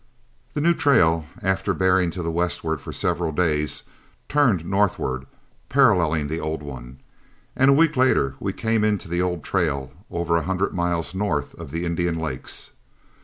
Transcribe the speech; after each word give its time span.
The 0.55 0.61
new 0.61 0.73
trail, 0.73 1.27
after 1.43 1.75
bearing 1.75 2.09
to 2.09 2.23
the 2.23 2.31
westward 2.31 2.81
for 2.81 2.91
several 2.91 3.31
days, 3.31 3.83
turned 4.27 4.65
northward, 4.65 5.27
paralleling 5.69 6.27
the 6.27 6.39
old 6.39 6.63
one, 6.63 6.99
and 7.55 7.69
a 7.69 7.73
week 7.75 7.95
later 7.95 8.33
we 8.39 8.51
came 8.51 8.83
into 8.83 9.07
the 9.07 9.21
old 9.21 9.43
trail 9.43 9.91
over 10.09 10.37
a 10.37 10.41
hundred 10.45 10.73
miles 10.73 11.13
north 11.13 11.53
of 11.59 11.69
the 11.69 11.85
Indian 11.85 12.17
Lakes. 12.17 12.71